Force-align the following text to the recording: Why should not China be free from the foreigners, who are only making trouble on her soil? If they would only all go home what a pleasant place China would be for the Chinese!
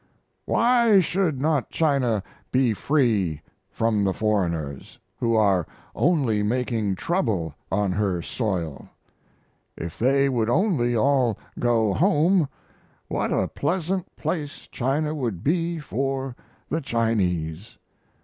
Why 0.45 0.99
should 0.99 1.39
not 1.39 1.69
China 1.69 2.23
be 2.51 2.73
free 2.73 3.43
from 3.69 4.03
the 4.03 4.15
foreigners, 4.15 4.97
who 5.19 5.35
are 5.35 5.67
only 5.93 6.41
making 6.41 6.95
trouble 6.95 7.53
on 7.71 7.91
her 7.91 8.23
soil? 8.23 8.89
If 9.77 9.99
they 9.99 10.27
would 10.27 10.49
only 10.49 10.97
all 10.97 11.37
go 11.59 11.93
home 11.93 12.47
what 13.09 13.31
a 13.31 13.47
pleasant 13.47 14.15
place 14.15 14.67
China 14.71 15.13
would 15.13 15.43
be 15.43 15.77
for 15.77 16.35
the 16.67 16.81
Chinese! 16.81 17.77